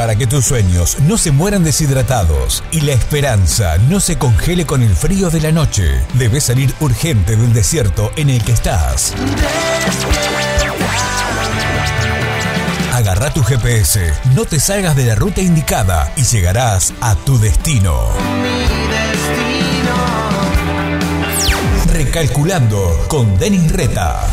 Para 0.00 0.16
que 0.16 0.26
tus 0.26 0.46
sueños 0.46 0.96
no 1.00 1.18
se 1.18 1.30
mueran 1.30 1.62
deshidratados 1.62 2.64
y 2.70 2.80
la 2.80 2.92
esperanza 2.92 3.76
no 3.76 4.00
se 4.00 4.16
congele 4.16 4.64
con 4.64 4.80
el 4.80 4.96
frío 4.96 5.28
de 5.28 5.42
la 5.42 5.52
noche, 5.52 6.00
debes 6.14 6.44
salir 6.44 6.74
urgente 6.80 7.36
del 7.36 7.52
desierto 7.52 8.10
en 8.16 8.30
el 8.30 8.42
que 8.42 8.52
estás. 8.52 9.12
Agarra 12.94 13.30
tu 13.34 13.42
GPS, 13.42 14.14
no 14.34 14.46
te 14.46 14.58
salgas 14.58 14.96
de 14.96 15.04
la 15.04 15.16
ruta 15.16 15.42
indicada 15.42 16.10
y 16.16 16.22
llegarás 16.22 16.94
a 17.02 17.14
tu 17.14 17.38
destino. 17.38 18.08
Recalculando 21.92 23.04
con 23.06 23.38
Denis 23.38 23.70
Reta. 23.70 24.26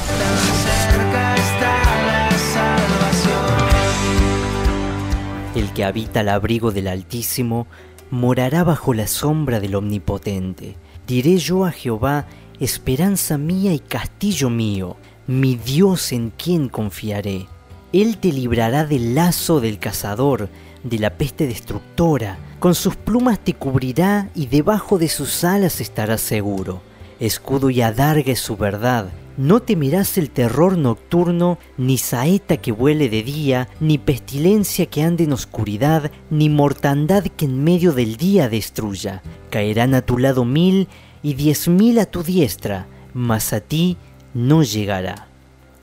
Que 5.77 5.85
habita 5.85 6.21
al 6.21 6.29
abrigo 6.29 6.71
del 6.71 6.87
Altísimo 6.87 7.67
morará 8.09 8.63
bajo 8.63 8.95
la 8.95 9.05
sombra 9.05 9.59
del 9.59 9.75
Omnipotente. 9.75 10.75
Diré 11.05 11.37
yo 11.37 11.65
a 11.65 11.71
Jehová, 11.71 12.25
esperanza 12.59 13.37
mía 13.37 13.75
y 13.75 13.77
castillo 13.77 14.49
mío, 14.49 14.97
mi 15.27 15.55
Dios 15.55 16.13
en 16.13 16.31
quien 16.31 16.67
confiaré. 16.67 17.45
Él 17.93 18.17
te 18.17 18.31
librará 18.31 18.85
del 18.85 19.13
lazo 19.13 19.59
del 19.59 19.77
cazador, 19.77 20.49
de 20.83 20.97
la 20.97 21.11
peste 21.11 21.45
destructora, 21.45 22.39
con 22.57 22.73
sus 22.73 22.95
plumas 22.95 23.37
te 23.37 23.53
cubrirá 23.53 24.31
y 24.33 24.47
debajo 24.47 24.97
de 24.97 25.09
sus 25.09 25.43
alas 25.43 25.79
estarás 25.79 26.21
seguro. 26.21 26.81
Escudo 27.19 27.69
y 27.69 27.83
adarga 27.83 28.31
es 28.31 28.39
su 28.39 28.57
verdad. 28.57 29.11
No 29.37 29.59
temerás 29.59 30.17
el 30.17 30.31
terror 30.31 30.79
nocturno, 30.79 31.59
ni 31.77 31.99
saeta 31.99 32.57
que 32.57 32.71
vuele 32.71 33.07
de 33.07 33.21
día, 33.21 33.69
ni 33.79 33.99
pestilencia 33.99 34.87
que 34.87 35.03
ande 35.03 35.25
en 35.25 35.33
oscuridad, 35.33 36.11
ni 36.31 36.49
mortandad 36.49 37.23
que 37.23 37.45
en 37.45 37.63
medio 37.63 37.93
del 37.93 38.17
día 38.17 38.49
destruya. 38.49 39.21
Caerán 39.51 39.93
a 39.93 40.01
tu 40.01 40.17
lado 40.17 40.43
mil 40.43 40.87
y 41.21 41.35
diez 41.35 41.67
mil 41.67 41.99
a 41.99 42.07
tu 42.07 42.23
diestra, 42.23 42.87
mas 43.13 43.53
a 43.53 43.59
ti 43.59 43.97
no 44.33 44.63
llegará. 44.63 45.27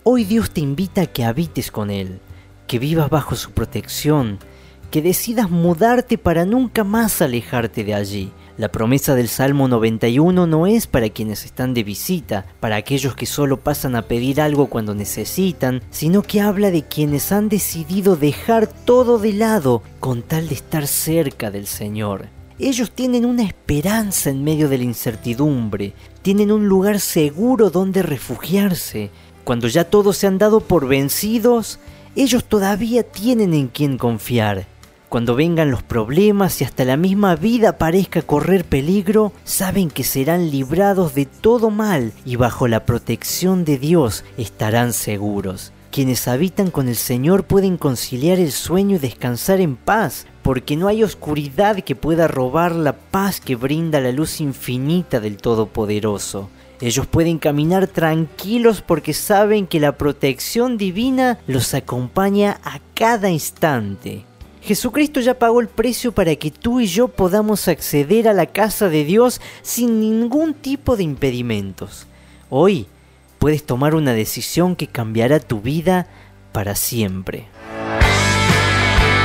Hoy 0.03 0.25
Dios 0.25 0.51
te 0.51 0.61
invita 0.61 1.03
a 1.03 1.07
que 1.07 1.25
habites 1.25 1.71
con 1.71 1.91
Él, 1.91 2.19
que 2.67 2.81
vivas 2.81 3.09
bajo 3.09 3.37
su 3.37 3.53
protección, 3.53 4.41
que 4.91 5.01
decidas 5.01 5.49
mudarte 5.49 6.19
para 6.19 6.45
nunca 6.45 6.83
más 6.83 7.23
alejarte 7.23 7.85
de 7.85 7.95
allí. 7.95 8.33
La 8.57 8.69
promesa 8.69 9.17
del 9.17 9.29
Salmo 9.29 9.67
91 9.67 10.47
no 10.47 10.69
es 10.69 10.87
para 10.87 11.09
quienes 11.09 11.45
están 11.45 11.75
de 11.75 11.83
visita, 11.83 12.47
para 12.61 12.77
aquellos 12.77 13.17
que 13.17 13.27
solo 13.27 13.59
pasan 13.59 13.97
a 13.97 14.03
pedir 14.03 14.41
algo 14.41 14.69
cuando 14.69 14.95
necesitan, 14.95 15.83
sino 15.91 16.23
que 16.23 16.41
habla 16.41 16.71
de 16.71 16.85
quienes 16.85 17.33
han 17.33 17.49
decidido 17.49 18.15
dejar 18.15 18.69
todo 18.69 19.19
de 19.19 19.33
lado 19.33 19.83
con 19.99 20.23
tal 20.23 20.49
de 20.49 20.55
estar 20.55 20.87
cerca 20.87 21.51
del 21.51 21.67
Señor. 21.67 22.29
Ellos 22.61 22.93
tienen 22.93 23.27
una 23.27 23.43
esperanza 23.43 24.31
en 24.31 24.45
medio 24.45 24.69
de 24.69 24.79
la 24.79 24.85
incertidumbre, 24.85 25.93
tienen 26.23 26.53
un 26.53 26.69
lugar 26.69 27.01
seguro 27.01 27.71
donde 27.71 28.05
refugiarse, 28.05 29.11
cuando 29.43 29.67
ya 29.67 29.83
todos 29.83 30.17
se 30.17 30.29
han 30.29 30.39
dado 30.39 30.61
por 30.61 30.87
vencidos, 30.87 31.81
ellos 32.15 32.45
todavía 32.45 33.03
tienen 33.03 33.53
en 33.53 33.67
quien 33.67 33.99
confiar. 33.99 34.69
Cuando 35.15 35.37
vengan 35.37 35.71
los 35.71 35.85
problemas 35.85 36.61
y 36.61 36.65
hasta 36.65 36.85
la 36.85 36.97
misma 36.97 37.37
vida 37.37 37.79
parezca 37.79 38.21
correr 38.23 38.65
peligro, 38.65 39.33
saben 39.45 39.89
que 39.89 40.03
serán 40.03 40.51
librados 40.51 41.15
de 41.15 41.25
todo 41.25 41.71
mal 41.71 42.11
y 42.25 42.35
bajo 42.35 42.67
la 42.67 42.85
protección 42.85 43.65
de 43.65 43.79
Dios 43.79 44.25
estarán 44.39 44.93
seguros. 44.93 45.71
Quienes 45.93 46.27
habitan 46.27 46.73
con 46.73 46.89
el 46.89 46.97
Señor 46.97 47.45
pueden 47.45 47.77
conciliar 47.77 48.41
el 48.41 48.51
sueño 48.51 48.97
y 48.97 48.99
descansar 48.99 49.61
en 49.61 49.77
paz, 49.77 50.27
porque 50.43 50.77
no 50.77 50.89
hay 50.89 51.05
oscuridad 51.05 51.79
que 51.85 51.95
pueda 51.95 52.27
robar 52.27 52.75
la 52.75 52.95
paz 52.95 53.41
que 53.41 53.55
brinda 53.55 54.01
la 54.01 54.11
luz 54.11 54.41
infinita 54.41 55.21
del 55.21 55.37
Todopoderoso. 55.37 56.51
Ellos 56.81 57.07
pueden 57.07 57.39
caminar 57.39 57.87
tranquilos 57.87 58.83
porque 58.83 59.15
saben 59.15 59.69
que 59.69 59.79
la 59.79 59.97
protección 59.97 60.77
divina 60.77 61.39
los 61.47 61.73
acompaña 61.73 62.59
a 62.65 62.81
cada 62.95 63.31
instante. 63.31 64.25
Jesucristo 64.65 65.21
ya 65.21 65.39
pagó 65.39 65.61
el 65.61 65.69
precio 65.69 66.13
para 66.13 66.35
que 66.37 66.51
tú 66.51 66.81
y 66.81 66.87
yo 66.87 67.09
podamos 67.09 67.69
acceder 67.69 68.29
a 68.29 68.33
la 68.33 68.47
casa 68.47 68.89
de 68.89 69.05
Dios 69.05 69.43
sin 69.61 70.01
ningún 70.01 70.55
tipo 70.55 70.97
de 70.97 71.03
impedimentos. 71.03 72.07
Hoy 72.49 72.87
puedes 73.39 73.65
tomar 73.65 73.95
una 73.95 74.15
decisión 74.15 74.75
que 74.75 74.87
cambiará 74.87 75.39
tu 75.39 75.61
vida 75.61 76.07
para 76.53 76.77
siempre. 76.77 77.47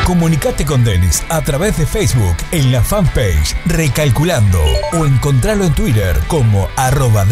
Comunicate 0.06 0.66
con 0.66 0.84
Denis 0.84 1.24
a 1.30 1.42
través 1.42 1.78
de 1.78 1.86
Facebook 1.86 2.36
en 2.52 2.72
la 2.72 2.84
fanpage 2.84 3.56
Recalculando 3.66 4.60
o 4.94 5.06
encontralo 5.06 5.64
en 5.64 5.74
Twitter 5.74 6.20
como 6.28 6.68
arroba. 6.76 7.26